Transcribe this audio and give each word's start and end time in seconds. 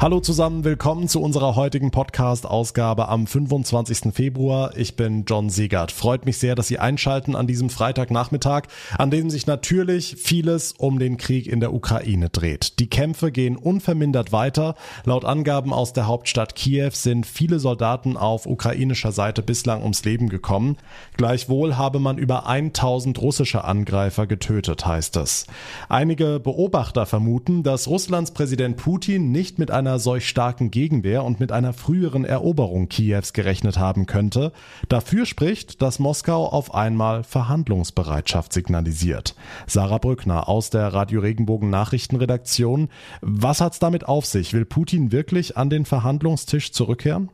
Hallo 0.00 0.20
zusammen, 0.20 0.62
willkommen 0.62 1.08
zu 1.08 1.20
unserer 1.20 1.56
heutigen 1.56 1.90
Podcast-Ausgabe 1.90 3.08
am 3.08 3.26
25. 3.26 4.14
Februar. 4.14 4.76
Ich 4.76 4.94
bin 4.94 5.24
John 5.26 5.50
Siegert. 5.50 5.90
Freut 5.90 6.24
mich 6.24 6.38
sehr, 6.38 6.54
dass 6.54 6.68
Sie 6.68 6.78
einschalten 6.78 7.34
an 7.34 7.48
diesem 7.48 7.68
Freitagnachmittag, 7.68 8.68
an 8.96 9.10
dem 9.10 9.28
sich 9.28 9.48
natürlich 9.48 10.14
vieles 10.16 10.70
um 10.70 11.00
den 11.00 11.16
Krieg 11.16 11.48
in 11.48 11.58
der 11.58 11.74
Ukraine 11.74 12.28
dreht. 12.28 12.78
Die 12.78 12.88
Kämpfe 12.88 13.32
gehen 13.32 13.56
unvermindert 13.56 14.30
weiter. 14.30 14.76
Laut 15.02 15.24
Angaben 15.24 15.72
aus 15.72 15.94
der 15.94 16.06
Hauptstadt 16.06 16.54
Kiew 16.54 16.92
sind 16.92 17.26
viele 17.26 17.58
Soldaten 17.58 18.16
auf 18.16 18.46
ukrainischer 18.46 19.10
Seite 19.10 19.42
bislang 19.42 19.82
ums 19.82 20.04
Leben 20.04 20.28
gekommen. 20.28 20.76
Gleichwohl 21.16 21.76
habe 21.76 21.98
man 21.98 22.18
über 22.18 22.46
1000 22.46 23.20
russische 23.20 23.64
Angreifer 23.64 24.28
getötet, 24.28 24.86
heißt 24.86 25.16
es. 25.16 25.48
Einige 25.88 26.38
Beobachter 26.38 27.04
vermuten, 27.04 27.64
dass 27.64 27.88
Russlands 27.88 28.30
Präsident 28.30 28.76
Putin 28.76 29.32
nicht 29.32 29.58
mit 29.58 29.72
einer 29.72 29.87
einer 29.88 29.98
solch 29.98 30.28
starken 30.28 30.70
Gegenwehr 30.70 31.24
und 31.24 31.40
mit 31.40 31.50
einer 31.50 31.72
früheren 31.72 32.26
Eroberung 32.26 32.88
Kiews 32.88 33.32
gerechnet 33.32 33.78
haben 33.78 34.04
könnte. 34.04 34.52
Dafür 34.90 35.24
spricht, 35.24 35.80
dass 35.80 35.98
Moskau 35.98 36.46
auf 36.46 36.74
einmal 36.74 37.24
Verhandlungsbereitschaft 37.24 38.52
signalisiert. 38.52 39.34
Sarah 39.66 39.96
Brückner 39.96 40.46
aus 40.46 40.68
der 40.68 40.92
Radio 40.92 41.20
Regenbogen 41.20 41.70
Nachrichtenredaktion. 41.70 42.90
Was 43.22 43.62
hat's 43.62 43.78
damit 43.78 44.06
auf 44.06 44.26
sich? 44.26 44.52
Will 44.52 44.66
Putin 44.66 45.10
wirklich 45.10 45.56
an 45.56 45.70
den 45.70 45.86
Verhandlungstisch 45.86 46.72
zurückkehren? 46.72 47.30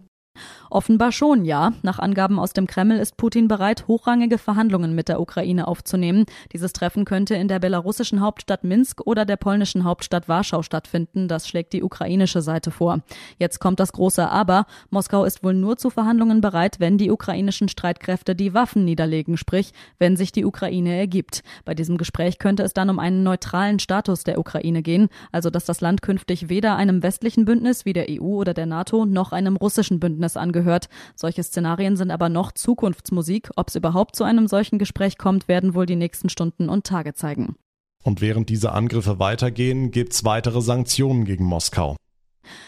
Offenbar 0.74 1.12
schon, 1.12 1.44
ja. 1.44 1.72
Nach 1.82 2.00
Angaben 2.00 2.40
aus 2.40 2.52
dem 2.52 2.66
Kreml 2.66 2.98
ist 2.98 3.16
Putin 3.16 3.46
bereit, 3.46 3.86
hochrangige 3.86 4.38
Verhandlungen 4.38 4.92
mit 4.92 5.06
der 5.06 5.20
Ukraine 5.20 5.68
aufzunehmen. 5.68 6.24
Dieses 6.52 6.72
Treffen 6.72 7.04
könnte 7.04 7.36
in 7.36 7.46
der 7.46 7.60
belarussischen 7.60 8.20
Hauptstadt 8.20 8.64
Minsk 8.64 9.00
oder 9.06 9.24
der 9.24 9.36
polnischen 9.36 9.84
Hauptstadt 9.84 10.28
Warschau 10.28 10.62
stattfinden. 10.62 11.28
Das 11.28 11.46
schlägt 11.46 11.74
die 11.74 11.84
ukrainische 11.84 12.42
Seite 12.42 12.72
vor. 12.72 13.02
Jetzt 13.38 13.60
kommt 13.60 13.78
das 13.78 13.92
große 13.92 14.28
Aber. 14.28 14.66
Moskau 14.90 15.24
ist 15.24 15.44
wohl 15.44 15.54
nur 15.54 15.76
zu 15.76 15.90
Verhandlungen 15.90 16.40
bereit, 16.40 16.80
wenn 16.80 16.98
die 16.98 17.12
ukrainischen 17.12 17.68
Streitkräfte 17.68 18.34
die 18.34 18.52
Waffen 18.52 18.84
niederlegen, 18.84 19.36
sprich, 19.36 19.70
wenn 20.00 20.16
sich 20.16 20.32
die 20.32 20.44
Ukraine 20.44 20.98
ergibt. 20.98 21.44
Bei 21.64 21.74
diesem 21.74 21.98
Gespräch 21.98 22.40
könnte 22.40 22.64
es 22.64 22.74
dann 22.74 22.90
um 22.90 22.98
einen 22.98 23.22
neutralen 23.22 23.78
Status 23.78 24.24
der 24.24 24.40
Ukraine 24.40 24.82
gehen, 24.82 25.08
also 25.30 25.50
dass 25.50 25.66
das 25.66 25.80
Land 25.80 26.02
künftig 26.02 26.48
weder 26.48 26.74
einem 26.74 27.04
westlichen 27.04 27.44
Bündnis 27.44 27.84
wie 27.84 27.92
der 27.92 28.06
EU 28.10 28.24
oder 28.24 28.54
der 28.54 28.66
NATO 28.66 29.06
noch 29.06 29.30
einem 29.30 29.54
russischen 29.54 30.00
Bündnis 30.00 30.36
angehört 30.36 30.63
gehört. 30.64 30.88
Solche 31.14 31.42
Szenarien 31.42 31.96
sind 31.96 32.10
aber 32.10 32.28
noch 32.28 32.52
Zukunftsmusik. 32.52 33.50
Ob 33.56 33.68
es 33.68 33.74
überhaupt 33.74 34.16
zu 34.16 34.24
einem 34.24 34.48
solchen 34.48 34.78
Gespräch 34.78 35.18
kommt, 35.18 35.46
werden 35.46 35.74
wohl 35.74 35.86
die 35.86 35.96
nächsten 35.96 36.28
Stunden 36.28 36.68
und 36.68 36.84
Tage 36.86 37.14
zeigen. 37.14 37.56
Und 38.02 38.20
während 38.20 38.48
diese 38.48 38.72
Angriffe 38.72 39.18
weitergehen, 39.18 39.90
gibt 39.90 40.12
es 40.12 40.24
weitere 40.24 40.60
Sanktionen 40.60 41.24
gegen 41.24 41.44
Moskau. 41.44 41.96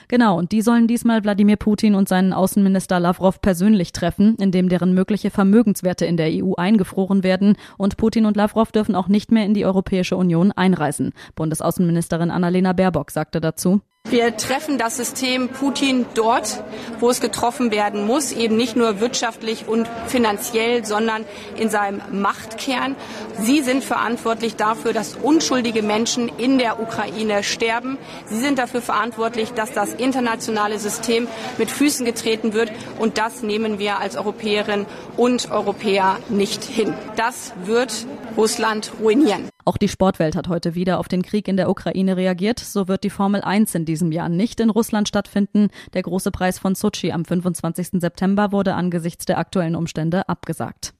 Genau, 0.08 0.38
und 0.38 0.52
die 0.52 0.62
sollen 0.62 0.86
diesmal 0.86 1.22
Wladimir 1.22 1.56
Putin 1.56 1.94
und 1.94 2.08
seinen 2.08 2.32
Außenminister 2.32 2.98
Lavrov 2.98 3.42
persönlich 3.42 3.92
treffen, 3.92 4.36
indem 4.36 4.70
deren 4.70 4.94
mögliche 4.94 5.30
Vermögenswerte 5.30 6.06
in 6.06 6.16
der 6.16 6.30
EU 6.30 6.54
eingefroren 6.54 7.22
werden 7.22 7.56
und 7.76 7.98
Putin 7.98 8.24
und 8.24 8.36
Lavrov 8.36 8.72
dürfen 8.72 8.94
auch 8.94 9.08
nicht 9.08 9.32
mehr 9.32 9.44
in 9.44 9.52
die 9.52 9.66
Europäische 9.66 10.16
Union 10.16 10.52
einreisen. 10.52 11.12
Bundesaußenministerin 11.34 12.30
Annalena 12.30 12.72
Baerbock 12.72 13.10
sagte 13.10 13.40
dazu. 13.40 13.82
Wir 14.08 14.36
treffen 14.36 14.78
das 14.78 14.96
System 14.96 15.48
Putin 15.48 16.06
dort, 16.14 16.62
wo 17.00 17.10
es 17.10 17.20
getroffen 17.20 17.72
werden 17.72 18.06
muss, 18.06 18.30
eben 18.30 18.56
nicht 18.56 18.76
nur 18.76 19.00
wirtschaftlich 19.00 19.66
und 19.66 19.88
finanziell, 20.06 20.84
sondern 20.84 21.24
in 21.56 21.70
seinem 21.70 22.00
Machtkern. 22.12 22.94
Sie 23.40 23.62
sind 23.62 23.82
verantwortlich 23.82 24.54
dafür, 24.54 24.92
dass 24.92 25.16
unschuldige 25.16 25.82
Menschen 25.82 26.30
in 26.38 26.58
der 26.58 26.80
Ukraine 26.80 27.42
sterben. 27.42 27.98
Sie 28.26 28.38
sind 28.38 28.60
dafür 28.60 28.80
verantwortlich, 28.80 29.52
dass 29.54 29.72
das 29.72 29.92
internationale 29.92 30.78
System 30.78 31.26
mit 31.58 31.70
Füßen 31.70 32.06
getreten 32.06 32.52
wird. 32.52 32.70
Und 33.00 33.18
das 33.18 33.42
nehmen 33.42 33.80
wir 33.80 33.98
als 33.98 34.16
Europäerinnen 34.16 34.86
und 35.16 35.50
Europäer 35.50 36.18
nicht 36.28 36.62
hin. 36.62 36.94
Das 37.16 37.54
wird 37.64 38.06
Russland 38.36 38.92
ruinieren. 39.00 39.50
Auch 39.66 39.78
die 39.78 39.88
Sportwelt 39.88 40.36
hat 40.36 40.46
heute 40.46 40.76
wieder 40.76 41.00
auf 41.00 41.08
den 41.08 41.22
Krieg 41.22 41.48
in 41.48 41.56
der 41.56 41.68
Ukraine 41.68 42.16
reagiert. 42.16 42.60
So 42.60 42.86
wird 42.86 43.02
die 43.02 43.10
Formel 43.10 43.42
1 43.42 43.74
in 43.74 43.84
diesem 43.84 44.12
Jahr 44.12 44.28
nicht 44.28 44.60
in 44.60 44.70
Russland 44.70 45.08
stattfinden. 45.08 45.70
Der 45.92 46.02
große 46.02 46.30
Preis 46.30 46.60
von 46.60 46.76
Sochi 46.76 47.10
am 47.10 47.24
25. 47.24 48.00
September 48.00 48.52
wurde 48.52 48.74
angesichts 48.74 49.24
der 49.24 49.38
aktuellen 49.38 49.74
Umstände 49.74 50.28
abgesagt. 50.28 50.94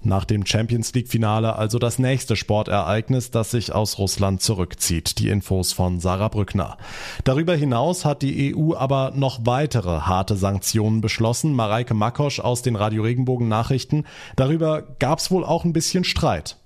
Nach 0.00 0.24
dem 0.24 0.46
Champions 0.46 0.94
League 0.94 1.08
Finale 1.08 1.56
also 1.56 1.78
das 1.78 1.98
nächste 1.98 2.34
Sportereignis, 2.34 3.30
das 3.30 3.50
sich 3.50 3.74
aus 3.74 3.98
Russland 3.98 4.40
zurückzieht. 4.40 5.18
Die 5.18 5.28
Infos 5.28 5.74
von 5.74 6.00
Sarah 6.00 6.28
Brückner. 6.28 6.78
Darüber 7.24 7.54
hinaus 7.56 8.06
hat 8.06 8.22
die 8.22 8.56
EU 8.56 8.74
aber 8.74 9.12
noch 9.14 9.40
weitere 9.44 10.00
harte 10.00 10.36
Sanktionen 10.36 11.02
beschlossen. 11.02 11.52
Mareike 11.52 11.92
Makosch 11.92 12.40
aus 12.40 12.62
den 12.62 12.76
Radio 12.76 13.02
Regenbogen 13.02 13.48
Nachrichten. 13.48 14.06
Darüber 14.34 14.80
gab 14.98 15.18
es 15.18 15.30
wohl 15.30 15.44
auch 15.44 15.66
ein 15.66 15.74
bisschen 15.74 16.04
Streit. 16.04 16.56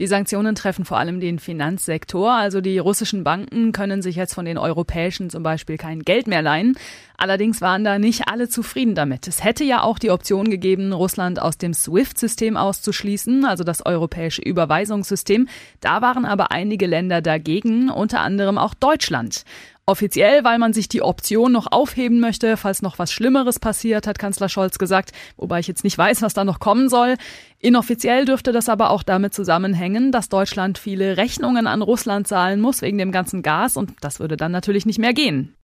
Die 0.00 0.08
Sanktionen 0.08 0.56
treffen 0.56 0.84
vor 0.84 0.98
allem 0.98 1.20
den 1.20 1.38
Finanzsektor, 1.38 2.32
also 2.32 2.60
die 2.60 2.78
russischen 2.78 3.22
Banken 3.22 3.70
können 3.70 4.02
sich 4.02 4.16
jetzt 4.16 4.34
von 4.34 4.44
den 4.44 4.58
europäischen 4.58 5.30
zum 5.30 5.44
Beispiel 5.44 5.76
kein 5.76 6.00
Geld 6.00 6.26
mehr 6.26 6.42
leihen. 6.42 6.76
Allerdings 7.16 7.60
waren 7.60 7.84
da 7.84 8.00
nicht 8.00 8.26
alle 8.26 8.48
zufrieden 8.48 8.96
damit. 8.96 9.28
Es 9.28 9.44
hätte 9.44 9.62
ja 9.62 9.82
auch 9.82 10.00
die 10.00 10.10
Option 10.10 10.50
gegeben, 10.50 10.92
Russland 10.92 11.40
aus 11.40 11.58
dem 11.58 11.74
SWIFT-System 11.74 12.56
auszuschließen, 12.56 13.44
also 13.44 13.62
das 13.62 13.86
europäische 13.86 14.42
Überweisungssystem. 14.42 15.48
Da 15.78 16.02
waren 16.02 16.24
aber 16.24 16.50
einige 16.50 16.88
Länder 16.88 17.22
dagegen, 17.22 17.88
unter 17.88 18.20
anderem 18.20 18.58
auch 18.58 18.74
Deutschland. 18.74 19.44
Offiziell, 19.86 20.44
weil 20.44 20.58
man 20.58 20.72
sich 20.72 20.88
die 20.88 21.02
Option 21.02 21.52
noch 21.52 21.66
aufheben 21.70 22.18
möchte, 22.18 22.56
falls 22.56 22.80
noch 22.80 22.98
was 22.98 23.12
Schlimmeres 23.12 23.58
passiert, 23.58 24.06
hat 24.06 24.18
Kanzler 24.18 24.48
Scholz 24.48 24.78
gesagt, 24.78 25.12
wobei 25.36 25.60
ich 25.60 25.68
jetzt 25.68 25.84
nicht 25.84 25.98
weiß, 25.98 26.22
was 26.22 26.32
da 26.32 26.42
noch 26.42 26.58
kommen 26.58 26.88
soll. 26.88 27.16
Inoffiziell 27.58 28.24
dürfte 28.24 28.52
das 28.52 28.70
aber 28.70 28.88
auch 28.88 29.02
damit 29.02 29.34
zusammenhängen, 29.34 30.10
dass 30.10 30.30
Deutschland 30.30 30.78
viele 30.78 31.18
Rechnungen 31.18 31.66
an 31.66 31.82
Russland 31.82 32.26
zahlen 32.26 32.62
muss 32.62 32.80
wegen 32.80 32.96
dem 32.96 33.12
ganzen 33.12 33.42
Gas 33.42 33.76
und 33.76 33.92
das 34.00 34.20
würde 34.20 34.38
dann 34.38 34.52
natürlich 34.52 34.86
nicht 34.86 34.98
mehr 34.98 35.12
gehen. 35.12 35.54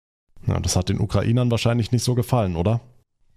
Ja, 0.47 0.61
das 0.61 0.77
hat 0.77 0.91
den 0.91 1.01
Ukrainern 1.01 1.51
wahrscheinlich 1.51 1.91
nicht 1.91 2.05
so 2.05 2.15
gefallen, 2.15 2.57
oder? 2.57 2.81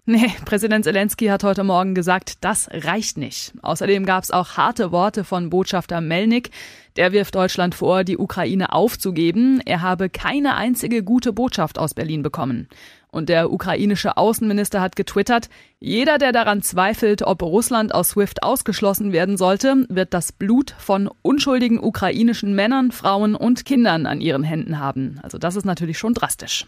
Nee, 0.06 0.30
Präsident 0.44 0.84
Zelensky 0.84 1.28
hat 1.28 1.44
heute 1.44 1.64
Morgen 1.64 1.94
gesagt, 1.94 2.44
das 2.44 2.68
reicht 2.70 3.16
nicht. 3.16 3.54
Außerdem 3.62 4.04
gab 4.04 4.22
es 4.22 4.30
auch 4.30 4.58
harte 4.58 4.92
Worte 4.92 5.24
von 5.24 5.48
Botschafter 5.48 6.02
Melnik. 6.02 6.50
Der 6.96 7.12
wirft 7.12 7.34
Deutschland 7.34 7.74
vor, 7.74 8.04
die 8.04 8.18
Ukraine 8.18 8.74
aufzugeben. 8.74 9.62
Er 9.64 9.80
habe 9.80 10.10
keine 10.10 10.56
einzige 10.56 11.02
gute 11.02 11.32
Botschaft 11.32 11.78
aus 11.78 11.94
Berlin 11.94 12.22
bekommen. 12.22 12.68
Und 13.12 13.30
der 13.30 13.50
ukrainische 13.50 14.18
Außenminister 14.18 14.82
hat 14.82 14.94
getwittert, 14.94 15.48
jeder, 15.80 16.18
der 16.18 16.32
daran 16.32 16.60
zweifelt, 16.60 17.22
ob 17.22 17.40
Russland 17.40 17.94
aus 17.94 18.10
SWIFT 18.10 18.42
ausgeschlossen 18.42 19.12
werden 19.12 19.38
sollte, 19.38 19.86
wird 19.88 20.12
das 20.12 20.32
Blut 20.32 20.74
von 20.76 21.08
unschuldigen 21.22 21.82
ukrainischen 21.82 22.54
Männern, 22.54 22.92
Frauen 22.92 23.34
und 23.34 23.64
Kindern 23.64 24.04
an 24.04 24.20
ihren 24.20 24.42
Händen 24.42 24.78
haben. 24.78 25.18
Also 25.22 25.38
das 25.38 25.56
ist 25.56 25.64
natürlich 25.64 25.96
schon 25.96 26.12
drastisch. 26.12 26.66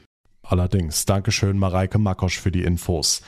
Allerdings. 0.49 1.07
Dankeschön, 1.07 1.59
Mareike 1.59 1.99
Makosch, 1.99 2.39
für 2.39 2.53
die 2.53 2.63
Infos. 2.63 3.23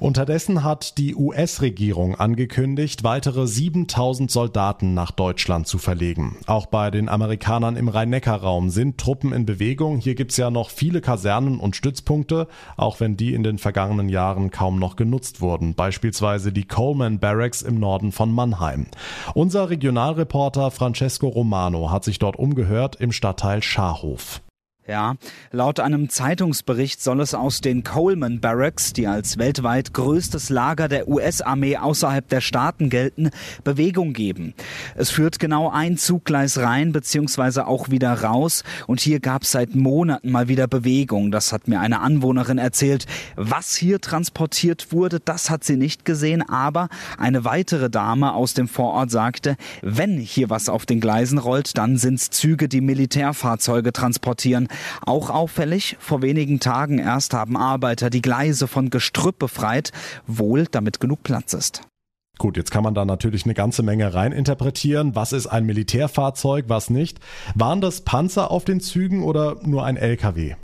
Unterdessen 0.00 0.64
hat 0.64 0.98
die 0.98 1.14
US-Regierung 1.14 2.14
angekündigt, 2.14 3.04
weitere 3.04 3.46
7000 3.46 4.30
Soldaten 4.30 4.92
nach 4.92 5.10
Deutschland 5.10 5.66
zu 5.66 5.78
verlegen. 5.78 6.36
Auch 6.46 6.66
bei 6.66 6.90
den 6.90 7.08
Amerikanern 7.08 7.76
im 7.76 7.88
Rhein-Neckar-Raum 7.88 8.68
sind 8.68 8.98
Truppen 8.98 9.32
in 9.32 9.46
Bewegung. 9.46 9.98
Hier 9.98 10.14
gibt's 10.14 10.36
ja 10.36 10.50
noch 10.50 10.70
viele 10.70 11.00
Kasernen 11.00 11.58
und 11.58 11.74
Stützpunkte, 11.74 12.48
auch 12.76 13.00
wenn 13.00 13.16
die 13.16 13.32
in 13.32 13.42
den 13.42 13.58
vergangenen 13.58 14.08
Jahren 14.08 14.50
kaum 14.50 14.78
noch 14.78 14.96
genutzt 14.96 15.40
wurden. 15.40 15.74
Beispielsweise 15.74 16.52
die 16.52 16.66
Coleman 16.66 17.18
Barracks 17.18 17.62
im 17.62 17.80
Norden 17.80 18.12
von 18.12 18.30
Mannheim. 18.30 18.86
Unser 19.34 19.70
Regionalreporter 19.70 20.70
Francesco 20.70 21.28
Romano 21.28 21.90
hat 21.90 22.04
sich 22.04 22.18
dort 22.18 22.36
umgehört 22.36 22.96
im 22.96 23.12
Stadtteil 23.12 23.62
Scharhof. 23.62 24.42
Ja, 24.88 25.16
laut 25.52 25.80
einem 25.80 26.08
Zeitungsbericht 26.08 27.02
soll 27.02 27.20
es 27.20 27.34
aus 27.34 27.60
den 27.60 27.84
Coleman 27.84 28.40
Barracks, 28.40 28.94
die 28.94 29.06
als 29.06 29.36
weltweit 29.36 29.92
größtes 29.92 30.48
Lager 30.48 30.88
der 30.88 31.08
US-Armee 31.08 31.76
außerhalb 31.76 32.26
der 32.26 32.40
Staaten 32.40 32.88
gelten, 32.88 33.28
Bewegung 33.64 34.14
geben. 34.14 34.54
Es 34.96 35.10
führt 35.10 35.40
genau 35.40 35.68
ein 35.68 35.98
Zuggleis 35.98 36.56
rein 36.56 36.92
bzw. 36.92 37.60
auch 37.60 37.90
wieder 37.90 38.22
raus 38.22 38.64
und 38.86 39.00
hier 39.00 39.20
gab 39.20 39.42
es 39.42 39.50
seit 39.50 39.74
Monaten 39.74 40.30
mal 40.30 40.48
wieder 40.48 40.66
Bewegung. 40.66 41.32
Das 41.32 41.52
hat 41.52 41.68
mir 41.68 41.80
eine 41.80 42.00
Anwohnerin 42.00 42.56
erzählt. 42.56 43.04
Was 43.36 43.76
hier 43.76 44.00
transportiert 44.00 44.90
wurde, 44.90 45.20
das 45.20 45.50
hat 45.50 45.64
sie 45.64 45.76
nicht 45.76 46.06
gesehen, 46.06 46.40
aber 46.48 46.88
eine 47.18 47.44
weitere 47.44 47.90
Dame 47.90 48.32
aus 48.32 48.54
dem 48.54 48.68
Vorort 48.68 49.10
sagte, 49.10 49.58
wenn 49.82 50.16
hier 50.16 50.48
was 50.48 50.70
auf 50.70 50.86
den 50.86 51.00
Gleisen 51.00 51.36
rollt, 51.36 51.76
dann 51.76 51.98
sind's 51.98 52.30
Züge, 52.30 52.70
die 52.70 52.80
Militärfahrzeuge 52.80 53.92
transportieren. 53.92 54.68
Auch 55.04 55.30
auffällig, 55.30 55.96
vor 56.00 56.22
wenigen 56.22 56.60
Tagen 56.60 56.98
erst 56.98 57.34
haben 57.34 57.56
Arbeiter 57.56 58.10
die 58.10 58.22
Gleise 58.22 58.68
von 58.68 58.90
Gestrüpp 58.90 59.38
befreit, 59.38 59.92
wohl 60.26 60.66
damit 60.70 61.00
genug 61.00 61.22
Platz 61.22 61.52
ist. 61.52 61.82
Gut, 62.38 62.56
jetzt 62.56 62.70
kann 62.70 62.84
man 62.84 62.94
da 62.94 63.04
natürlich 63.04 63.44
eine 63.44 63.54
ganze 63.54 63.82
Menge 63.82 64.14
reininterpretieren. 64.14 65.16
Was 65.16 65.32
ist 65.32 65.48
ein 65.48 65.66
Militärfahrzeug, 65.66 66.66
was 66.68 66.88
nicht? 66.88 67.18
Waren 67.56 67.80
das 67.80 68.02
Panzer 68.02 68.52
auf 68.52 68.64
den 68.64 68.80
Zügen 68.80 69.24
oder 69.24 69.56
nur 69.62 69.84
ein 69.84 69.96
LKW? 69.96 70.54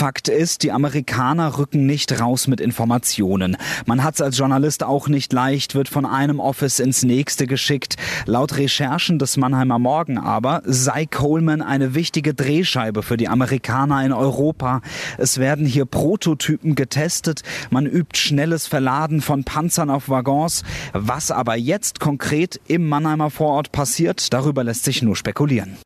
Fakt 0.00 0.28
ist, 0.28 0.62
die 0.62 0.72
Amerikaner 0.72 1.58
rücken 1.58 1.84
nicht 1.84 2.20
raus 2.20 2.46
mit 2.46 2.60
Informationen. 2.60 3.58
Man 3.84 4.02
hat 4.02 4.14
es 4.14 4.22
als 4.22 4.38
Journalist 4.38 4.82
auch 4.82 5.08
nicht 5.08 5.30
leicht, 5.32 5.74
wird 5.74 5.88
von 5.88 6.06
einem 6.06 6.40
Office 6.40 6.78
ins 6.78 7.02
nächste 7.02 7.46
geschickt. 7.46 7.96
Laut 8.24 8.56
Recherchen 8.56 9.18
des 9.18 9.36
Mannheimer 9.36 9.78
Morgen 9.78 10.16
aber 10.16 10.62
sei 10.64 11.04
Coleman 11.04 11.60
eine 11.60 11.94
wichtige 11.94 12.32
Drehscheibe 12.32 13.02
für 13.02 13.18
die 13.18 13.28
Amerikaner 13.28 14.02
in 14.02 14.12
Europa. 14.14 14.80
Es 15.18 15.36
werden 15.36 15.66
hier 15.66 15.84
Prototypen 15.84 16.76
getestet. 16.76 17.42
Man 17.68 17.84
übt 17.84 18.18
schnelles 18.18 18.66
Verladen 18.66 19.20
von 19.20 19.44
Panzern 19.44 19.90
auf 19.90 20.08
Waggons. 20.08 20.62
Was 20.94 21.30
aber 21.30 21.56
jetzt 21.56 22.00
konkret 22.00 22.58
im 22.68 22.88
Mannheimer 22.88 23.30
Vorort 23.30 23.70
passiert, 23.70 24.32
darüber 24.32 24.64
lässt 24.64 24.84
sich 24.84 25.02
nur 25.02 25.16
spekulieren. 25.16 25.76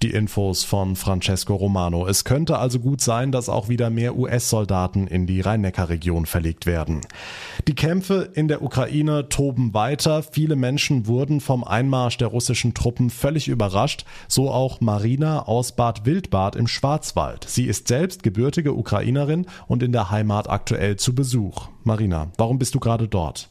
Die 0.00 0.10
Infos 0.12 0.62
von 0.62 0.94
Francesco 0.94 1.56
Romano. 1.56 2.06
Es 2.06 2.22
könnte 2.22 2.58
also 2.58 2.78
gut 2.78 3.00
sein, 3.00 3.32
dass 3.32 3.48
auch 3.48 3.68
wieder 3.68 3.90
mehr 3.90 4.16
US-Soldaten 4.16 5.08
in 5.08 5.26
die 5.26 5.40
Rhein-Neckar-Region 5.40 6.24
verlegt 6.24 6.66
werden. 6.66 7.00
Die 7.66 7.74
Kämpfe 7.74 8.30
in 8.34 8.46
der 8.46 8.62
Ukraine 8.62 9.28
toben 9.28 9.74
weiter. 9.74 10.22
Viele 10.22 10.54
Menschen 10.54 11.08
wurden 11.08 11.40
vom 11.40 11.64
Einmarsch 11.64 12.16
der 12.16 12.28
russischen 12.28 12.74
Truppen 12.74 13.10
völlig 13.10 13.48
überrascht. 13.48 14.04
So 14.28 14.52
auch 14.52 14.80
Marina 14.80 15.42
aus 15.48 15.72
Bad 15.72 16.06
Wildbad 16.06 16.54
im 16.54 16.68
Schwarzwald. 16.68 17.44
Sie 17.48 17.64
ist 17.64 17.88
selbst 17.88 18.22
gebürtige 18.22 18.74
Ukrainerin 18.74 19.46
und 19.66 19.82
in 19.82 19.90
der 19.90 20.12
Heimat 20.12 20.48
aktuell 20.48 20.96
zu 20.96 21.12
Besuch. 21.12 21.70
Marina, 21.82 22.30
warum 22.36 22.60
bist 22.60 22.76
du 22.76 22.78
gerade 22.78 23.08
dort? 23.08 23.50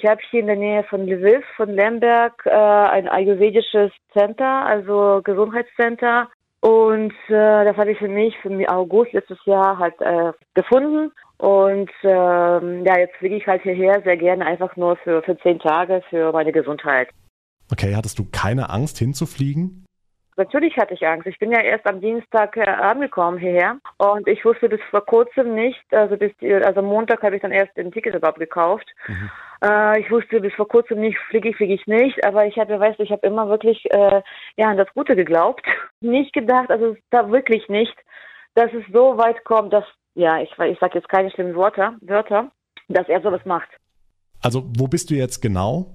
Ich 0.00 0.08
habe 0.08 0.20
hier 0.30 0.40
in 0.40 0.46
der 0.46 0.54
Nähe 0.54 0.84
von 0.84 1.08
Lviv, 1.08 1.44
von 1.56 1.70
Lemberg, 1.70 2.46
äh, 2.46 2.50
ein 2.50 3.08
ayurvedisches 3.08 3.90
Center, 4.16 4.64
also 4.64 5.22
Gesundheitscenter. 5.24 6.28
Und 6.60 7.12
äh, 7.26 7.64
das 7.64 7.76
habe 7.76 7.90
ich 7.90 7.98
für 7.98 8.08
mich 8.08 8.36
für 8.38 8.50
August 8.68 9.12
letztes 9.12 9.44
Jahr 9.44 9.76
halt 9.76 10.00
äh, 10.00 10.32
gefunden. 10.54 11.10
Und 11.38 11.90
ähm, 12.04 12.84
ja, 12.84 12.98
jetzt 12.98 13.16
fliege 13.16 13.36
ich 13.36 13.46
halt 13.48 13.62
hierher 13.62 14.00
sehr 14.02 14.16
gerne 14.16 14.46
einfach 14.46 14.76
nur 14.76 14.96
für, 14.98 15.20
für 15.22 15.36
zehn 15.38 15.58
Tage 15.58 16.00
für 16.10 16.30
meine 16.30 16.52
Gesundheit. 16.52 17.08
Okay, 17.72 17.96
hattest 17.96 18.20
du 18.20 18.26
keine 18.30 18.70
Angst 18.70 18.98
hinzufliegen? 18.98 19.84
Natürlich 20.38 20.76
hatte 20.76 20.94
ich 20.94 21.04
Angst. 21.04 21.26
Ich 21.26 21.40
bin 21.40 21.50
ja 21.50 21.60
erst 21.60 21.84
am 21.88 22.00
Dienstag 22.00 22.56
äh, 22.56 22.60
angekommen 22.60 23.38
hierher 23.38 23.78
und 23.96 24.28
ich 24.28 24.44
wusste 24.44 24.68
bis 24.68 24.80
vor 24.88 25.04
kurzem 25.04 25.52
nicht, 25.52 25.82
also 25.90 26.16
bis 26.16 26.30
also 26.64 26.80
Montag 26.80 27.24
habe 27.24 27.34
ich 27.34 27.42
dann 27.42 27.50
erst 27.50 27.76
ein 27.76 27.90
Ticket 27.90 28.14
überhaupt 28.14 28.38
gekauft. 28.38 28.86
Mhm. 29.08 29.30
Äh, 29.64 30.00
ich 30.00 30.08
wusste 30.12 30.40
bis 30.40 30.54
vor 30.54 30.68
kurzem 30.68 31.00
nicht, 31.00 31.18
fliege 31.28 31.48
ich, 31.48 31.56
fliege 31.56 31.74
ich 31.74 31.84
nicht, 31.88 32.24
aber 32.24 32.46
ich 32.46 32.56
habe, 32.56 32.78
weißt 32.78 33.00
du, 33.00 33.02
ich 33.02 33.10
habe 33.10 33.26
immer 33.26 33.48
wirklich 33.48 33.84
äh, 33.90 34.22
ja 34.56 34.68
an 34.68 34.76
das 34.76 34.86
Gute 34.94 35.16
geglaubt, 35.16 35.66
nicht 36.00 36.32
gedacht, 36.32 36.70
also 36.70 36.96
da 37.10 37.28
wirklich 37.32 37.68
nicht, 37.68 37.96
dass 38.54 38.72
es 38.72 38.84
so 38.92 39.18
weit 39.18 39.44
kommt, 39.44 39.72
dass 39.72 39.84
ja 40.14 40.40
ich 40.40 40.52
ich 40.52 40.78
sage 40.78 40.98
jetzt 40.98 41.08
keine 41.08 41.32
schlimmen 41.32 41.56
Wörter, 41.56 41.96
Wörter, 42.00 42.52
dass 42.86 43.08
er 43.08 43.20
sowas 43.22 43.44
macht. 43.44 43.68
Also 44.40 44.62
wo 44.78 44.86
bist 44.86 45.10
du 45.10 45.14
jetzt 45.14 45.40
genau? 45.40 45.90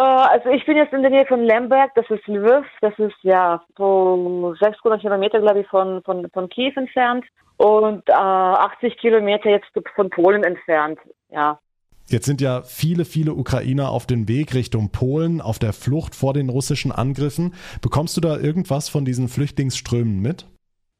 Äh, 0.00 0.02
also 0.02 0.48
ich 0.48 0.64
bin 0.64 0.78
jetzt 0.78 0.94
in 0.94 1.02
der 1.02 1.10
Nähe 1.10 1.26
von 1.26 1.44
Lemberg, 1.44 1.94
das 1.94 2.08
ist 2.08 2.26
Lviv, 2.26 2.64
das 2.80 2.98
ist 2.98 3.16
ja 3.22 3.62
so 3.76 4.54
600 4.58 5.00
Kilometer, 5.00 5.40
glaube 5.40 5.60
ich, 5.60 5.66
von, 5.66 6.02
von, 6.04 6.28
von 6.30 6.48
Kiew 6.48 6.72
entfernt 6.76 7.26
und 7.58 8.08
äh, 8.08 8.12
80 8.12 8.96
Kilometer 8.96 9.50
jetzt 9.50 9.68
von 9.94 10.08
Polen 10.08 10.42
entfernt, 10.42 10.98
ja. 11.30 11.58
Jetzt 12.06 12.24
sind 12.24 12.40
ja 12.40 12.62
viele, 12.62 13.04
viele 13.04 13.34
Ukrainer 13.34 13.90
auf 13.90 14.06
dem 14.06 14.26
Weg 14.26 14.54
Richtung 14.54 14.90
Polen, 14.90 15.40
auf 15.40 15.58
der 15.58 15.72
Flucht 15.72 16.16
vor 16.16 16.32
den 16.32 16.48
russischen 16.48 16.90
Angriffen. 16.90 17.54
Bekommst 17.82 18.16
du 18.16 18.20
da 18.20 18.36
irgendwas 18.36 18.88
von 18.88 19.04
diesen 19.04 19.28
Flüchtlingsströmen 19.28 20.20
mit? 20.20 20.46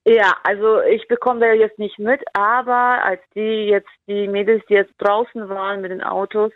Ja, 0.07 0.35
also 0.45 0.81
ich 0.81 1.07
bekomme 1.09 1.41
da 1.41 1.53
jetzt 1.53 1.79
nicht 1.79 1.99
mit, 1.99 2.23
aber 2.33 3.05
als 3.05 3.21
die 3.35 3.67
jetzt, 3.67 3.91
die 4.09 4.29
Mädels, 4.29 4.65
die 4.67 4.75
jetzt 4.75 4.95
draußen 4.97 5.47
waren 5.51 5.83
mit 5.83 5.91
den 5.91 6.03
Autos, 6.03 6.53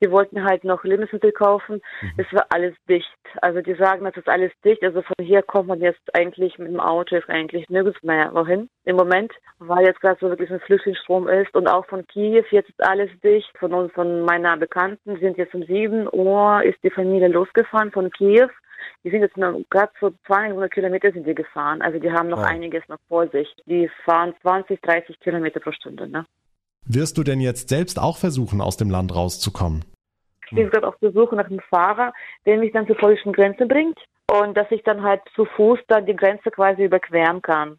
die 0.00 0.12
wollten 0.12 0.44
halt 0.44 0.62
noch 0.62 0.84
Lebensmittel 0.84 1.32
kaufen, 1.32 1.82
mhm. 2.00 2.12
es 2.18 2.32
war 2.32 2.46
alles 2.50 2.76
dicht. 2.88 3.08
Also 3.42 3.62
die 3.62 3.74
sagen, 3.74 4.04
das 4.04 4.16
ist 4.16 4.28
alles 4.28 4.52
dicht, 4.64 4.84
also 4.84 5.02
von 5.02 5.26
hier 5.26 5.42
kommt 5.42 5.66
man 5.66 5.80
jetzt 5.80 6.14
eigentlich 6.14 6.56
mit 6.58 6.68
dem 6.68 6.78
Auto 6.78 7.16
jetzt 7.16 7.28
eigentlich 7.28 7.68
nirgends 7.68 8.00
mehr 8.04 8.32
wohin 8.32 8.70
im 8.84 8.94
Moment, 8.94 9.32
weil 9.58 9.84
jetzt 9.84 10.00
gerade 10.00 10.18
so 10.20 10.28
wirklich 10.28 10.52
ein 10.52 10.60
Flüchtlingsstrom 10.60 11.26
ist 11.26 11.52
und 11.56 11.66
auch 11.66 11.86
von 11.86 12.06
Kiew 12.06 12.44
jetzt 12.50 12.68
ist 12.68 12.86
alles 12.86 13.10
dicht. 13.24 13.50
Von 13.58 13.74
uns, 13.74 13.92
von 13.92 14.22
meiner 14.22 14.56
Bekannten 14.56 15.18
sind 15.18 15.36
jetzt 15.36 15.54
um 15.54 15.64
7 15.64 16.08
Uhr 16.12 16.62
ist 16.62 16.78
die 16.84 16.90
Familie 16.90 17.26
losgefahren 17.26 17.90
von 17.90 18.08
Kiew 18.12 18.48
die 19.02 19.10
sind 19.10 19.20
jetzt 19.20 19.34
gerade 19.34 19.92
so 20.00 20.12
200 20.26 20.70
Kilometer 20.70 21.12
sind 21.12 21.26
die 21.26 21.34
gefahren. 21.34 21.82
Also 21.82 21.98
die 21.98 22.10
haben 22.10 22.28
noch 22.28 22.40
oh. 22.40 22.46
einiges 22.46 22.82
noch 22.88 22.98
vor 23.08 23.28
sich. 23.28 23.48
Die 23.66 23.90
fahren 24.04 24.34
20, 24.42 24.80
30 24.80 25.20
Kilometer 25.20 25.60
pro 25.60 25.72
Stunde. 25.72 26.08
Ne? 26.08 26.26
Wirst 26.86 27.18
du 27.18 27.22
denn 27.22 27.40
jetzt 27.40 27.68
selbst 27.68 27.98
auch 27.98 28.18
versuchen, 28.18 28.60
aus 28.60 28.76
dem 28.76 28.90
Land 28.90 29.14
rauszukommen? 29.14 29.84
Ich 30.46 30.56
bin 30.56 30.70
gerade 30.70 30.86
auf 30.86 30.96
der 31.00 31.12
Suche 31.12 31.34
nach 31.36 31.46
einem 31.46 31.60
Fahrer, 31.70 32.12
der 32.46 32.58
mich 32.58 32.72
dann 32.72 32.86
zur 32.86 32.96
polnischen 32.96 33.32
Grenze 33.32 33.66
bringt 33.66 33.98
und 34.30 34.56
dass 34.56 34.70
ich 34.70 34.82
dann 34.82 35.02
halt 35.02 35.22
zu 35.34 35.46
Fuß 35.46 35.80
dann 35.88 36.06
die 36.06 36.14
Grenze 36.14 36.50
quasi 36.50 36.84
überqueren 36.84 37.40
kann 37.42 37.78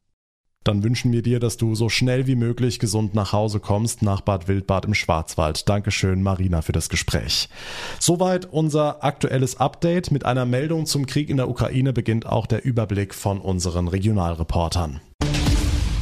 dann 0.65 0.83
wünschen 0.83 1.13
wir 1.13 1.21
dir, 1.21 1.39
dass 1.39 1.57
du 1.57 1.75
so 1.75 1.89
schnell 1.89 2.27
wie 2.27 2.35
möglich 2.35 2.79
gesund 2.79 3.13
nach 3.13 3.31
Hause 3.31 3.59
kommst, 3.59 4.01
nach 4.01 4.21
Bad 4.21 4.47
Wildbad 4.47 4.85
im 4.85 4.93
Schwarzwald. 4.93 5.69
Dankeschön, 5.69 6.21
Marina, 6.23 6.61
für 6.61 6.71
das 6.71 6.89
Gespräch. 6.89 7.49
Soweit 7.99 8.45
unser 8.51 9.03
aktuelles 9.03 9.57
Update. 9.57 10.11
Mit 10.11 10.25
einer 10.25 10.45
Meldung 10.45 10.87
zum 10.87 11.05
Krieg 11.05 11.29
in 11.29 11.37
der 11.37 11.49
Ukraine 11.49 11.93
beginnt 11.93 12.25
auch 12.25 12.47
der 12.47 12.65
Überblick 12.65 13.13
von 13.13 13.39
unseren 13.39 13.87
Regionalreportern. 13.87 15.01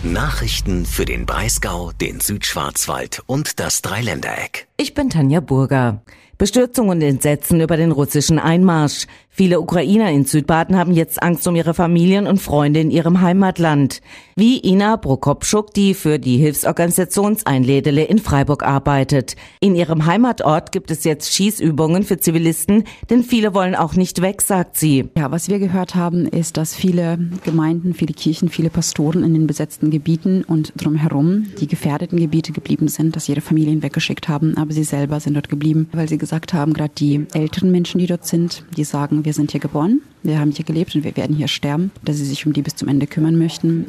Nachrichten 0.04 0.86
für 0.86 1.06
den 1.06 1.25
Breisgau, 1.25 1.92
den 1.94 2.19
Südschwarzwald 2.19 3.21
und 3.25 3.60
das 3.60 3.81
Dreiländereck. 3.81 4.68
Ich 4.77 4.94
bin 4.94 5.10
Tanja 5.10 5.39
Burger. 5.39 6.01
Bestürzung 6.38 6.89
und 6.89 7.01
Entsetzen 7.01 7.62
über 7.62 7.77
den 7.77 7.91
russischen 7.91 8.39
Einmarsch. 8.39 9.06
Viele 9.35 9.59
Ukrainer 9.59 10.12
in 10.12 10.25
Südbaden 10.25 10.77
haben 10.77 10.94
jetzt 10.94 11.24
Angst 11.24 11.47
um 11.47 11.56
ihre 11.56 11.74
Familien 11.74 12.27
und 12.27 12.39
Freunde 12.39 12.80
in 12.80 12.91
ihrem 12.91 13.21
Heimatland. 13.21 14.00
Wie 14.35 14.59
Ina 14.63 14.97
Prokopschuk, 14.97 15.74
die 15.74 15.95
für 15.95 16.19
die 16.19 16.38
Hilfsorganisation 16.38 17.38
Einledele 17.45 18.03
in 18.03 18.19
Freiburg 18.19 18.62
arbeitet. 18.62 19.35
In 19.59 19.75
ihrem 19.75 20.06
Heimatort 20.06 20.71
gibt 20.71 20.91
es 20.91 21.03
jetzt 21.03 21.33
Schießübungen 21.33 22.03
für 22.03 22.19
Zivilisten, 22.19 22.83
denn 23.09 23.24
viele 23.24 23.56
wollen 23.56 23.74
auch 23.74 23.95
nicht 23.95 24.22
weg, 24.22 24.43
sagt 24.43 24.77
sie. 24.77 25.10
Ja, 25.17 25.31
was 25.31 25.50
wir 25.50 25.57
gehört 25.57 25.96
haben, 25.96 26.27
ist, 26.27 26.57
dass 26.57 26.75
viele 26.75 27.17
Gemeinden, 27.43 27.96
viele 27.96 28.13
Kirchen, 28.13 28.50
viele 28.50 28.69
Pastoren 28.69 29.24
in 29.24 29.34
den 29.34 29.48
besetzten 29.48 29.89
Gebieten 29.89 30.43
und 30.43 30.74
drumherum 30.75 31.48
die 31.60 31.67
gefährdeten 31.67 32.19
Gebiete 32.19 32.51
geblieben 32.51 32.88
sind, 32.88 33.15
dass 33.15 33.29
ihre 33.29 33.41
Familien 33.41 33.81
weggeschickt 33.81 34.27
haben, 34.27 34.57
aber 34.57 34.74
sie 34.74 34.84
selber 34.84 35.19
sind 35.19 35.34
dort 35.34 35.50
geblieben, 35.50 35.89
weil 35.91 36.07
sie 36.07 36.19
gesagt 36.24 36.53
haben, 36.53 36.74
gerade 36.74 36.94
die 36.98 37.27
älteren 37.34 37.70
Menschen, 37.70 38.00
die 38.00 38.08
dort 38.08 38.25
sind, 38.25 38.63
die 38.77 38.86
sagen, 38.86 39.25
wir 39.25 39.34
sind 39.34 39.51
hier 39.51 39.60
geboren, 39.60 40.00
wir 40.24 40.39
haben 40.39 40.51
hier 40.51 40.63
gelebt 40.63 40.96
und 40.96 41.03
wir 41.03 41.18
werden 41.18 41.36
hier 41.36 41.50
sterben, 41.50 41.92
dass 42.01 42.15
sie 42.15 42.24
sich 42.24 42.46
um 42.46 42.53
die 42.53 42.62
bis 42.62 42.77
zum 42.77 42.88
Ende 42.88 43.08
kümmern 43.08 43.38
möchten. 43.38 43.88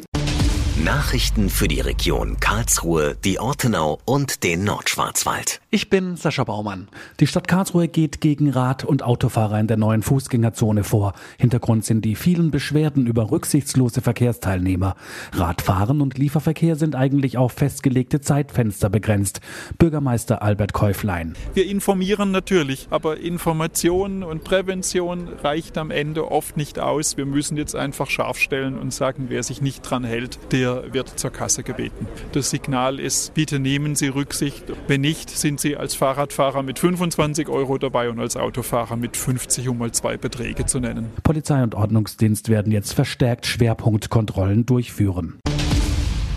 Nachrichten 0.85 1.49
für 1.49 1.67
die 1.67 1.79
Region 1.79 2.39
Karlsruhe, 2.39 3.17
die 3.25 3.39
Ortenau 3.39 3.97
und 4.05 4.43
den 4.43 4.63
Nordschwarzwald. 4.63 5.59
Ich 5.71 5.89
bin 5.89 6.15
Sascha 6.15 6.43
Baumann. 6.43 6.89
Die 7.19 7.25
Stadt 7.25 7.47
Karlsruhe 7.47 7.87
geht 7.87 8.21
gegen 8.21 8.51
Rad- 8.51 8.85
und 8.85 9.01
Autofahrer 9.01 9.59
in 9.59 9.65
der 9.65 9.77
neuen 9.77 10.03
Fußgängerzone 10.03 10.83
vor. 10.83 11.13
Hintergrund 11.39 11.85
sind 11.85 12.05
die 12.05 12.13
vielen 12.13 12.51
Beschwerden 12.51 13.07
über 13.07 13.31
rücksichtslose 13.31 14.01
Verkehrsteilnehmer. 14.01 14.95
Radfahren 15.33 16.01
und 16.01 16.19
Lieferverkehr 16.19 16.75
sind 16.75 16.93
eigentlich 16.93 17.39
auf 17.39 17.53
festgelegte 17.53 18.21
Zeitfenster 18.21 18.91
begrenzt. 18.91 19.41
Bürgermeister 19.79 20.43
Albert 20.43 20.73
Käuflein. 20.73 21.35
Wir 21.55 21.65
informieren 21.65 22.29
natürlich, 22.29 22.89
aber 22.91 23.17
Information 23.17 24.21
und 24.21 24.43
Prävention 24.43 25.29
reicht 25.41 25.79
am 25.79 25.89
Ende 25.89 26.29
oft 26.31 26.57
nicht 26.57 26.77
aus. 26.77 27.17
Wir 27.17 27.25
müssen 27.25 27.57
jetzt 27.57 27.75
einfach 27.75 28.11
scharf 28.11 28.37
stellen 28.37 28.77
und 28.77 28.93
sagen, 28.93 29.25
wer 29.29 29.41
sich 29.41 29.63
nicht 29.63 29.81
dran 29.81 30.03
hält, 30.03 30.37
der 30.51 30.74
wird 30.91 31.19
zur 31.19 31.31
Kasse 31.31 31.63
gebeten. 31.63 32.07
Das 32.31 32.49
Signal 32.49 32.99
ist, 32.99 33.33
bitte 33.33 33.59
nehmen 33.59 33.95
Sie 33.95 34.07
Rücksicht. 34.07 34.63
Wenn 34.87 35.01
nicht, 35.01 35.29
sind 35.29 35.59
Sie 35.59 35.77
als 35.77 35.95
Fahrradfahrer 35.95 36.63
mit 36.63 36.79
25 36.79 37.49
Euro 37.49 37.77
dabei 37.77 38.09
und 38.09 38.19
als 38.19 38.37
Autofahrer 38.37 38.95
mit 38.95 39.17
50, 39.17 39.67
um 39.69 39.77
mal 39.77 39.91
zwei 39.91 40.17
Beträge 40.17 40.65
zu 40.65 40.79
nennen. 40.79 41.11
Polizei 41.23 41.63
und 41.63 41.75
Ordnungsdienst 41.75 42.49
werden 42.49 42.71
jetzt 42.71 42.93
verstärkt 42.93 43.45
Schwerpunktkontrollen 43.45 44.65
durchführen. 44.65 45.39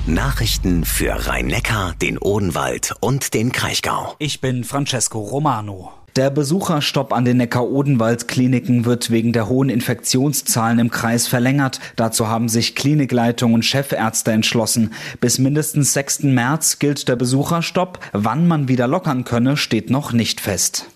Nachrichten 0.06 0.84
für 0.84 1.26
Rhein-Neckar, 1.26 1.94
den 2.00 2.16
Odenwald 2.16 2.94
und 3.00 3.34
den 3.34 3.52
Kraichgau. 3.52 4.14
Ich 4.18 4.40
bin 4.40 4.64
Francesco 4.64 5.18
Romano. 5.20 5.92
Der 6.18 6.30
Besucherstopp 6.30 7.12
an 7.12 7.24
den 7.24 7.36
Neckar-Odenwald-Kliniken 7.36 8.84
wird 8.84 9.12
wegen 9.12 9.32
der 9.32 9.48
hohen 9.48 9.68
Infektionszahlen 9.68 10.80
im 10.80 10.90
Kreis 10.90 11.28
verlängert. 11.28 11.78
Dazu 11.94 12.26
haben 12.26 12.48
sich 12.48 12.74
Klinikleitung 12.74 13.54
und 13.54 13.64
Chefärzte 13.64 14.32
entschlossen. 14.32 14.94
Bis 15.20 15.38
mindestens 15.38 15.92
6. 15.92 16.24
März 16.24 16.80
gilt 16.80 17.06
der 17.06 17.14
Besucherstopp. 17.14 18.00
Wann 18.12 18.48
man 18.48 18.66
wieder 18.66 18.88
lockern 18.88 19.22
könne, 19.22 19.56
steht 19.56 19.90
noch 19.90 20.12
nicht 20.12 20.40
fest. 20.40 20.86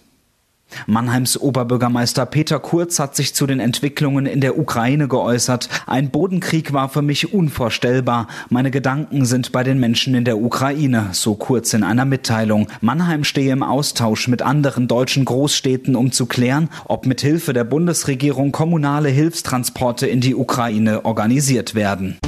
Mannheims 0.87 1.41
Oberbürgermeister 1.41 2.27
Peter 2.27 2.59
Kurz 2.59 2.99
hat 2.99 3.17
sich 3.17 3.35
zu 3.35 3.47
den 3.47 3.61
Entwicklungen 3.61 4.27
in 4.27 4.41
der 4.41 4.59
Ukraine 4.59 5.09
geäußert. 5.09 5.69
Ein 5.87 6.11
Bodenkrieg 6.11 6.73
war 6.73 6.89
für 6.89 7.03
mich 7.03 7.33
unvorstellbar. 7.33 8.29
Meine 8.49 8.71
Gedanken 8.71 9.25
sind 9.25 9.53
bei 9.53 9.65
den 9.65 9.79
Menschen 9.79 10.15
in 10.15 10.25
der 10.25 10.39
Ukraine, 10.39 11.09
so 11.13 11.35
Kurz 11.35 11.75
in 11.75 11.83
einer 11.83 12.05
Mitteilung. 12.05 12.69
Mannheim 12.81 13.25
stehe 13.25 13.53
im 13.53 13.63
Austausch 13.63 14.29
mit 14.29 14.43
anderen 14.43 14.89
deutschen 14.89 15.25
Großstädten, 15.25 15.97
um 15.97 16.13
zu 16.13 16.27
klären, 16.27 16.69
ob 16.85 17.07
mit 17.07 17.21
Hilfe 17.21 17.53
der 17.53 17.65
Bundesregierung 17.65 18.53
kommunale 18.53 19.09
Hilfstransporte 19.09 20.07
in 20.07 20.21
die 20.21 20.35
Ukraine 20.35 21.05
organisiert 21.05 21.75
werden. 21.75 22.19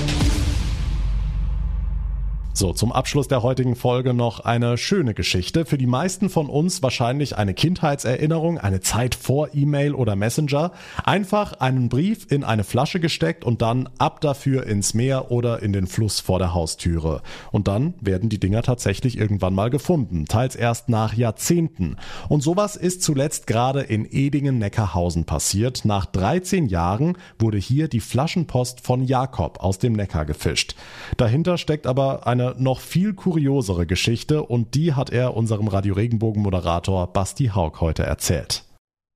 So, 2.56 2.72
zum 2.72 2.92
Abschluss 2.92 3.26
der 3.26 3.42
heutigen 3.42 3.74
Folge 3.74 4.14
noch 4.14 4.38
eine 4.38 4.78
schöne 4.78 5.12
Geschichte. 5.12 5.66
Für 5.66 5.76
die 5.76 5.88
meisten 5.88 6.30
von 6.30 6.48
uns 6.48 6.84
wahrscheinlich 6.84 7.36
eine 7.36 7.52
Kindheitserinnerung, 7.52 8.58
eine 8.58 8.78
Zeit 8.78 9.16
vor 9.16 9.48
E-Mail 9.54 9.92
oder 9.92 10.14
Messenger. 10.14 10.70
Einfach 11.02 11.54
einen 11.54 11.88
Brief 11.88 12.30
in 12.30 12.44
eine 12.44 12.62
Flasche 12.62 13.00
gesteckt 13.00 13.44
und 13.44 13.60
dann 13.60 13.88
ab 13.98 14.20
dafür 14.20 14.68
ins 14.68 14.94
Meer 14.94 15.32
oder 15.32 15.64
in 15.64 15.72
den 15.72 15.88
Fluss 15.88 16.20
vor 16.20 16.38
der 16.38 16.54
Haustüre. 16.54 17.22
Und 17.50 17.66
dann 17.66 17.94
werden 18.00 18.28
die 18.28 18.38
Dinger 18.38 18.62
tatsächlich 18.62 19.18
irgendwann 19.18 19.56
mal 19.56 19.70
gefunden, 19.70 20.26
teils 20.26 20.54
erst 20.54 20.88
nach 20.88 21.14
Jahrzehnten. 21.14 21.96
Und 22.28 22.44
sowas 22.44 22.76
ist 22.76 23.02
zuletzt 23.02 23.48
gerade 23.48 23.80
in 23.80 24.06
Edingen-Neckarhausen 24.08 25.24
passiert. 25.24 25.84
Nach 25.84 26.06
13 26.06 26.66
Jahren 26.66 27.18
wurde 27.36 27.58
hier 27.58 27.88
die 27.88 27.98
Flaschenpost 27.98 28.80
von 28.80 29.02
Jakob 29.02 29.58
aus 29.58 29.80
dem 29.80 29.94
Neckar 29.94 30.24
gefischt. 30.24 30.76
Dahinter 31.16 31.58
steckt 31.58 31.88
aber 31.88 32.28
eine 32.28 32.43
eine 32.44 32.62
noch 32.62 32.80
viel 32.80 33.14
kuriosere 33.14 33.86
Geschichte 33.86 34.42
und 34.42 34.74
die 34.74 34.94
hat 34.94 35.10
er 35.10 35.36
unserem 35.36 35.68
Radio 35.68 35.94
Regenbogen 35.94 36.42
Moderator 36.42 37.12
Basti 37.12 37.50
Haug 37.54 37.80
heute 37.80 38.02
erzählt. 38.02 38.64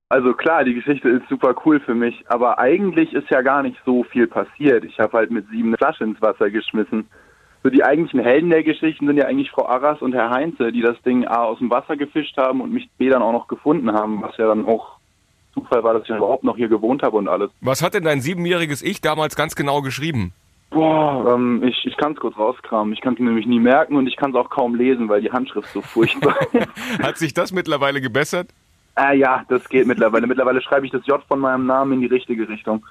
Also 0.09 0.33
klar, 0.33 0.63
die 0.63 0.73
Geschichte 0.73 1.07
ist 1.07 1.29
super 1.29 1.53
cool 1.65 1.79
für 1.79 1.93
mich, 1.93 2.23
aber 2.27 2.57
eigentlich 2.57 3.13
ist 3.13 3.29
ja 3.29 3.41
gar 3.41 3.61
nicht 3.61 3.77
so 3.85 4.03
viel 4.03 4.25
passiert. 4.25 4.83
Ich 4.83 4.99
habe 4.99 5.17
halt 5.17 5.29
mit 5.29 5.47
sieben 5.49 5.75
Flaschen 5.77 6.09
ins 6.09 6.21
Wasser 6.21 6.49
geschmissen. 6.49 7.07
So 7.61 7.69
die 7.69 7.83
eigentlichen 7.83 8.21
Helden 8.21 8.49
der 8.49 8.63
Geschichten 8.63 9.05
sind 9.05 9.17
ja 9.17 9.25
eigentlich 9.25 9.51
Frau 9.51 9.67
Arras 9.67 10.01
und 10.01 10.13
Herr 10.13 10.31
Heinze, 10.31 10.71
die 10.71 10.81
das 10.81 10.99
Ding 11.03 11.27
A 11.27 11.43
aus 11.43 11.59
dem 11.59 11.69
Wasser 11.69 11.95
gefischt 11.95 12.37
haben 12.37 12.61
und 12.61 12.73
mich 12.73 12.89
B 12.97 13.09
dann 13.09 13.21
auch 13.21 13.33
noch 13.33 13.47
gefunden 13.47 13.91
haben, 13.91 14.23
was 14.23 14.35
ja 14.37 14.47
dann 14.47 14.65
auch 14.65 14.97
Zufall 15.53 15.83
war, 15.83 15.93
dass 15.93 16.03
ich 16.03 16.09
überhaupt 16.09 16.43
noch 16.43 16.55
hier 16.55 16.69
gewohnt 16.69 17.03
habe 17.03 17.17
und 17.17 17.27
alles. 17.27 17.51
Was 17.61 17.83
hat 17.83 17.93
denn 17.93 18.03
dein 18.03 18.21
siebenjähriges 18.21 18.81
Ich 18.81 19.01
damals 19.01 19.35
ganz 19.35 19.55
genau 19.55 19.81
geschrieben? 19.81 20.33
Boah, 20.69 21.33
ähm, 21.33 21.63
ich, 21.63 21.85
ich 21.85 21.97
kann 21.97 22.13
es 22.13 22.19
kurz 22.19 22.37
rauskramen. 22.37 22.93
Ich 22.93 23.01
kann 23.01 23.13
es 23.13 23.19
nämlich 23.19 23.47
nie 23.47 23.59
merken 23.59 23.95
und 23.95 24.07
ich 24.07 24.15
kann 24.15 24.31
es 24.31 24.35
auch 24.35 24.49
kaum 24.49 24.75
lesen, 24.75 25.09
weil 25.09 25.21
die 25.21 25.31
Handschrift 25.31 25.69
so 25.69 25.81
furchtbar 25.81 26.35
ist. 26.53 26.67
Hat 27.01 27.17
sich 27.17 27.33
das 27.33 27.51
mittlerweile 27.51 28.01
gebessert? 28.01 28.49
Ah 28.95 29.13
ja, 29.13 29.43
das 29.49 29.67
geht 29.69 29.87
mittlerweile. 29.87 30.27
Mittlerweile 30.27 30.61
schreibe 30.61 30.85
ich 30.85 30.91
das 30.91 31.05
J 31.07 31.23
von 31.27 31.39
meinem 31.39 31.65
Namen 31.65 31.93
in 31.93 32.01
die 32.01 32.07
richtige 32.07 32.47
Richtung. 32.47 32.85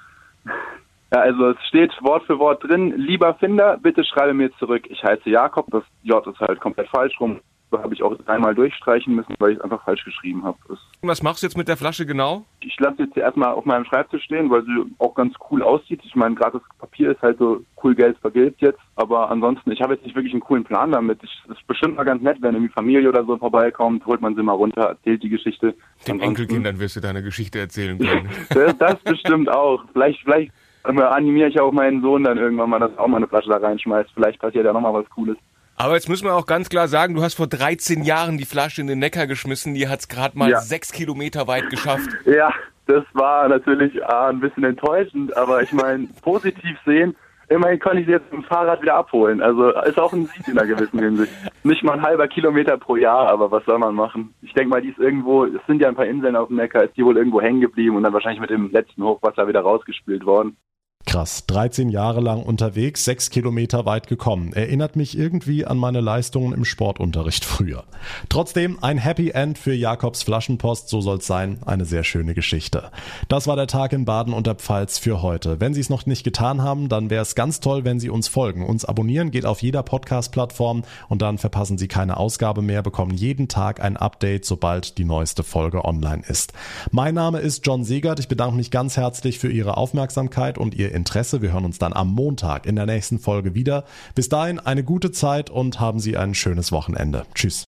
Ja, 1.13 1.21
also 1.21 1.49
es 1.49 1.57
steht 1.67 1.91
Wort 2.01 2.25
für 2.25 2.37
Wort 2.37 2.63
drin, 2.63 2.93
lieber 2.95 3.33
Finder, 3.35 3.77
bitte 3.77 4.03
schreibe 4.03 4.33
mir 4.33 4.51
zurück, 4.57 4.85
ich 4.89 5.03
heiße 5.03 5.29
Jakob, 5.29 5.65
das 5.71 5.83
J 6.03 6.25
ist 6.27 6.39
halt 6.39 6.59
komplett 6.59 6.87
falsch 6.89 7.19
rum. 7.19 7.39
Habe 7.71 7.93
ich 7.93 8.03
auch 8.03 8.15
dreimal 8.17 8.55
durchstreichen 8.55 9.15
müssen, 9.15 9.35
weil 9.39 9.51
ich 9.51 9.57
es 9.57 9.63
einfach 9.63 9.83
falsch 9.83 10.03
geschrieben 10.03 10.43
habe. 10.43 10.57
Was 11.01 11.23
machst 11.23 11.43
du 11.43 11.47
jetzt 11.47 11.57
mit 11.57 11.67
der 11.67 11.77
Flasche 11.77 12.05
genau? 12.05 12.45
Ich 12.61 12.79
lasse 12.79 13.03
jetzt 13.03 13.15
erstmal 13.15 13.53
auf 13.53 13.65
meinem 13.65 13.85
Schreibtisch 13.85 14.23
stehen, 14.23 14.49
weil 14.49 14.63
sie 14.63 14.85
auch 14.97 15.13
ganz 15.13 15.33
cool 15.49 15.61
aussieht. 15.61 16.01
Ich 16.03 16.15
meine, 16.15 16.35
gerade 16.35 16.59
das 16.59 16.77
Papier 16.77 17.11
ist 17.11 17.21
halt 17.21 17.37
so 17.37 17.61
cool 17.83 17.95
gelb 17.95 18.17
vergilbt 18.19 18.61
jetzt. 18.61 18.79
Aber 18.95 19.29
ansonsten, 19.29 19.71
ich 19.71 19.81
habe 19.81 19.93
jetzt 19.93 20.03
nicht 20.03 20.15
wirklich 20.15 20.33
einen 20.33 20.41
coolen 20.41 20.63
Plan 20.63 20.91
damit. 20.91 21.19
Es 21.23 21.55
ist 21.55 21.67
bestimmt 21.67 21.95
mal 21.95 22.03
ganz 22.03 22.21
nett, 22.21 22.37
wenn 22.41 22.55
irgendwie 22.55 22.73
Familie 22.73 23.09
oder 23.09 23.23
so 23.23 23.37
vorbeikommt, 23.37 24.05
holt 24.05 24.21
man 24.21 24.35
sie 24.35 24.43
mal 24.43 24.53
runter, 24.53 24.81
erzählt 24.81 25.23
die 25.23 25.29
Geschichte. 25.29 25.75
Den 26.07 26.19
Enkelkindern 26.19 26.79
wirst 26.79 26.95
du 26.95 26.99
deine 26.99 27.23
Geschichte 27.23 27.59
erzählen 27.59 27.97
können. 27.97 28.29
das, 28.49 28.77
das 28.77 28.99
bestimmt 28.99 29.49
auch. 29.49 29.83
Vielleicht, 29.93 30.21
vielleicht 30.23 30.51
animiere 30.83 31.49
ich 31.49 31.59
auch 31.59 31.71
meinen 31.71 32.01
Sohn 32.01 32.23
dann 32.23 32.37
irgendwann 32.37 32.69
mal, 32.69 32.79
dass 32.79 32.91
er 32.93 33.03
auch 33.03 33.07
mal 33.07 33.17
eine 33.17 33.27
Flasche 33.27 33.49
da 33.49 33.57
reinschmeißt. 33.57 34.11
Vielleicht 34.13 34.39
passiert 34.39 34.65
ja 34.65 34.73
nochmal 34.73 34.93
was 34.93 35.09
Cooles. 35.09 35.37
Aber 35.81 35.93
jetzt 35.93 36.09
müssen 36.09 36.25
wir 36.25 36.35
auch 36.35 36.45
ganz 36.45 36.67
klar 36.67 36.89
sagen, 36.89 37.15
du 37.15 37.21
hast 37.21 37.35
vor 37.35 37.47
13 37.47 38.03
Jahren 38.03 38.37
die 38.37 38.43
Flasche 38.43 38.81
in 38.81 38.87
den 38.87 38.99
Neckar 38.99 39.27
geschmissen, 39.27 39.73
die 39.73 39.87
hat 39.87 40.01
es 40.01 40.09
gerade 40.09 40.37
mal 40.37 40.49
ja. 40.49 40.59
sechs 40.59 40.91
Kilometer 40.91 41.47
weit 41.47 41.69
geschafft. 41.69 42.09
Ja, 42.25 42.51
das 42.87 43.05
war 43.13 43.47
natürlich 43.47 43.95
äh, 43.95 44.03
ein 44.03 44.41
bisschen 44.41 44.65
enttäuschend, 44.65 45.37
aber 45.37 45.63
ich 45.63 45.71
meine, 45.71 46.09
positiv 46.21 46.77
sehen, 46.85 47.15
immerhin 47.47 47.79
konnte 47.79 48.01
ich 48.01 48.07
sie 48.07 48.11
jetzt 48.11 48.29
mit 48.29 48.41
dem 48.41 48.43
Fahrrad 48.43 48.81
wieder 48.81 48.95
abholen. 48.95 49.41
Also 49.41 49.69
ist 49.69 49.97
auch 49.97 50.11
ein 50.11 50.25
Sieg 50.25 50.49
in 50.49 50.59
einer 50.59 50.67
gewissen 50.67 50.99
Hinsicht. 50.99 51.31
Nicht 51.63 51.81
mal 51.81 51.93
ein 51.93 52.01
halber 52.01 52.27
Kilometer 52.27 52.77
pro 52.77 52.97
Jahr, 52.97 53.29
aber 53.29 53.49
was 53.49 53.63
soll 53.63 53.77
man 53.79 53.95
machen? 53.95 54.33
Ich 54.41 54.51
denke 54.51 54.71
mal, 54.71 54.81
die 54.81 54.89
ist 54.89 54.99
irgendwo, 54.99 55.45
es 55.45 55.65
sind 55.65 55.81
ja 55.81 55.87
ein 55.87 55.95
paar 55.95 56.07
Inseln 56.07 56.35
auf 56.35 56.49
dem 56.49 56.57
Neckar, 56.57 56.83
ist 56.83 56.97
die 56.97 57.05
wohl 57.05 57.15
irgendwo 57.15 57.39
hängen 57.39 57.61
geblieben 57.61 57.95
und 57.95 58.03
dann 58.03 58.11
wahrscheinlich 58.11 58.41
mit 58.41 58.49
dem 58.49 58.69
letzten 58.69 59.01
Hochwasser 59.01 59.47
wieder 59.47 59.61
rausgespült 59.61 60.25
worden. 60.25 60.57
Krass, 61.05 61.45
13 61.47 61.89
Jahre 61.89 62.21
lang 62.21 62.43
unterwegs, 62.43 63.03
6 63.05 63.31
Kilometer 63.31 63.85
weit 63.85 64.07
gekommen. 64.07 64.53
Erinnert 64.53 64.95
mich 64.95 65.17
irgendwie 65.17 65.65
an 65.65 65.77
meine 65.77 66.01
Leistungen 66.01 66.53
im 66.53 66.65
Sportunterricht 66.65 67.45
früher. 67.45 67.85
Trotzdem 68.27 68.77
ein 68.83 68.99
Happy 68.99 69.31
End 69.31 69.57
für 69.57 69.73
Jakobs 69.73 70.21
Flaschenpost, 70.21 70.87
so 70.87 71.01
soll's 71.01 71.25
sein. 71.25 71.59
Eine 71.65 71.85
sehr 71.85 72.03
schöne 72.03 72.35
Geschichte. 72.35 72.91
Das 73.27 73.47
war 73.47 73.55
der 73.55 73.65
Tag 73.65 73.91
in 73.93 74.05
Baden 74.05 74.33
und 74.33 74.45
der 74.45 74.53
Pfalz 74.53 74.99
für 74.99 75.23
heute. 75.23 75.59
Wenn 75.59 75.73
Sie 75.73 75.79
es 75.79 75.89
noch 75.89 76.05
nicht 76.05 76.23
getan 76.23 76.61
haben, 76.61 76.89
dann 76.89 77.09
wäre 77.09 77.23
es 77.23 77.33
ganz 77.33 77.59
toll, 77.59 77.85
wenn 77.85 77.99
Sie 77.99 78.09
uns 78.09 78.27
folgen. 78.27 78.63
Uns 78.63 78.85
abonnieren 78.85 79.31
geht 79.31 79.45
auf 79.45 79.63
jeder 79.63 79.81
Podcast-Plattform 79.81 80.83
und 81.07 81.23
dann 81.23 81.39
verpassen 81.39 81.79
Sie 81.79 81.87
keine 81.87 82.17
Ausgabe 82.17 82.61
mehr, 82.61 82.83
bekommen 82.83 83.15
jeden 83.15 83.47
Tag 83.47 83.81
ein 83.81 83.97
Update, 83.97 84.45
sobald 84.45 84.99
die 84.99 85.05
neueste 85.05 85.43
Folge 85.43 85.85
online 85.85 86.21
ist. 86.27 86.53
Mein 86.91 87.15
Name 87.15 87.39
ist 87.39 87.65
John 87.65 87.83
Segert. 87.83 88.19
Ich 88.19 88.27
bedanke 88.27 88.57
mich 88.57 88.69
ganz 88.69 88.95
herzlich 88.95 89.39
für 89.39 89.49
Ihre 89.49 89.75
Aufmerksamkeit 89.77 90.59
und 90.59 90.75
Ihr 90.89 90.95
Interesse. 90.95 91.41
Wir 91.41 91.53
hören 91.53 91.65
uns 91.65 91.79
dann 91.79 91.93
am 91.93 92.13
Montag 92.13 92.65
in 92.65 92.75
der 92.75 92.85
nächsten 92.85 93.19
Folge 93.19 93.55
wieder. 93.55 93.85
Bis 94.15 94.29
dahin 94.29 94.59
eine 94.59 94.83
gute 94.83 95.11
Zeit 95.11 95.49
und 95.49 95.79
haben 95.79 95.99
Sie 95.99 96.17
ein 96.17 96.33
schönes 96.35 96.71
Wochenende. 96.71 97.25
Tschüss. 97.33 97.57